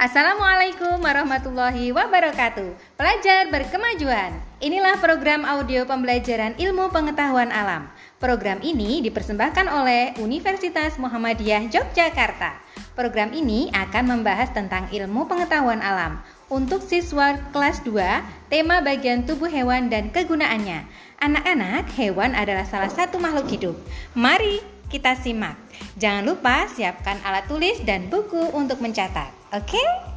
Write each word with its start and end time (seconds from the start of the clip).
Assalamualaikum 0.00 0.96
warahmatullahi 1.04 1.92
wabarakatuh. 1.92 2.72
Pelajar 2.96 3.52
berkemajuan. 3.52 4.32
Inilah 4.64 4.96
program 4.96 5.44
audio 5.44 5.84
pembelajaran 5.84 6.56
ilmu 6.56 6.88
pengetahuan 6.88 7.52
alam. 7.52 7.84
Program 8.16 8.64
ini 8.64 9.04
dipersembahkan 9.04 9.68
oleh 9.68 10.16
Universitas 10.16 10.96
Muhammadiyah 10.96 11.68
Yogyakarta. 11.68 12.64
Program 12.96 13.36
ini 13.36 13.68
akan 13.76 14.16
membahas 14.16 14.48
tentang 14.56 14.88
ilmu 14.88 15.28
pengetahuan 15.28 15.84
alam. 15.84 16.24
Untuk 16.48 16.80
siswa 16.80 17.36
kelas 17.52 17.84
2, 17.84 17.92
tema 18.48 18.80
bagian 18.80 19.28
tubuh 19.28 19.52
hewan 19.52 19.92
dan 19.92 20.08
kegunaannya. 20.08 20.88
Anak-anak, 21.20 21.92
hewan 22.00 22.32
adalah 22.32 22.64
salah 22.64 22.88
satu 22.88 23.20
makhluk 23.20 23.52
hidup. 23.52 23.76
Mari 24.16 24.64
kita 24.90 25.14
simak. 25.14 25.54
Jangan 25.96 26.26
lupa 26.26 26.66
siapkan 26.66 27.22
alat 27.22 27.46
tulis 27.46 27.78
dan 27.86 28.10
buku 28.10 28.50
untuk 28.52 28.82
mencatat. 28.82 29.30
Oke? 29.54 29.78
Okay? 29.78 30.09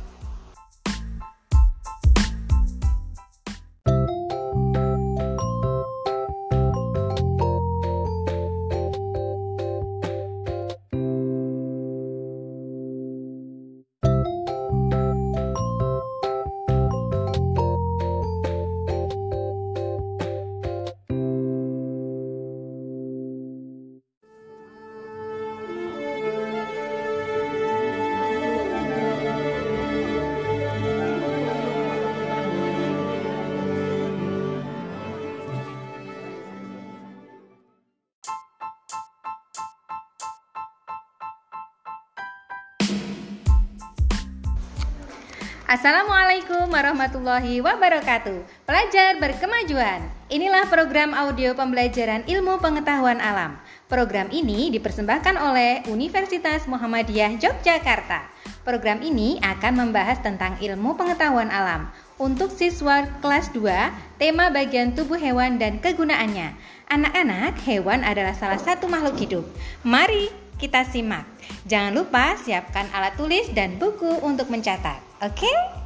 Assalamualaikum 45.74 46.70
warahmatullahi 46.70 47.58
wabarakatuh. 47.58 48.46
Pelajar 48.62 49.18
berkemajuan. 49.18 50.06
Inilah 50.30 50.70
program 50.70 51.18
audio 51.18 51.58
pembelajaran 51.58 52.30
ilmu 52.30 52.62
pengetahuan 52.62 53.18
alam. 53.18 53.58
Program 53.90 54.30
ini 54.30 54.70
dipersembahkan 54.70 55.34
oleh 55.34 55.82
Universitas 55.90 56.70
Muhammadiyah 56.70 57.42
Yogyakarta. 57.42 58.22
Program 58.62 59.02
ini 59.02 59.42
akan 59.42 59.90
membahas 59.90 60.22
tentang 60.22 60.62
ilmu 60.62 60.94
pengetahuan 60.94 61.50
alam. 61.50 61.90
Untuk 62.22 62.54
siswa 62.54 63.10
kelas 63.26 63.50
2, 63.58 64.22
tema 64.22 64.54
bagian 64.54 64.94
tubuh 64.94 65.18
hewan 65.18 65.58
dan 65.58 65.82
kegunaannya. 65.82 66.54
Anak-anak, 66.86 67.58
hewan 67.66 68.06
adalah 68.06 68.38
salah 68.38 68.62
satu 68.62 68.86
makhluk 68.86 69.18
hidup. 69.18 69.46
Mari 69.82 70.30
kita 70.62 70.86
simak. 70.86 71.26
Jangan 71.66 71.98
lupa 71.98 72.38
siapkan 72.38 72.86
alat 72.94 73.18
tulis 73.18 73.50
dan 73.58 73.82
buku 73.82 74.22
untuk 74.22 74.54
mencatat. 74.54 75.13
Oke? 75.24 75.40
Okay? 75.48 75.83